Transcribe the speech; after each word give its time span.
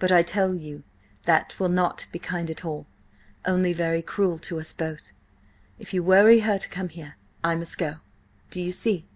But 0.00 0.10
I 0.10 0.24
tell 0.24 0.56
you 0.56 0.82
that 1.22 1.50
'twill 1.50 1.68
not 1.68 2.08
be 2.10 2.18
kind 2.18 2.50
at 2.50 2.64
all, 2.64 2.84
only 3.44 3.72
very 3.72 4.02
cruel 4.02 4.40
to 4.40 4.58
us 4.58 4.72
both. 4.72 5.12
If 5.78 5.94
you 5.94 6.02
worry 6.02 6.40
her 6.40 6.58
to 6.58 6.68
come 6.68 6.88
here, 6.88 7.14
I 7.44 7.54
must 7.54 7.78
go. 7.78 7.98
Do 8.50 8.60
you 8.60 8.72
see?" 8.72 9.06